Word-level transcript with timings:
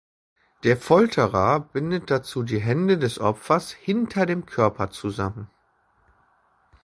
Der 0.63 0.77
Folterer 0.77 1.59
bindet 1.59 2.09
dazu 2.09 2.41
die 2.41 2.57
Hände 2.57 2.97
des 2.97 3.19
Opfers 3.19 3.69
hinter 3.69 4.25
dem 4.25 4.47
Körper 4.47 4.89
zusammen. 4.89 5.47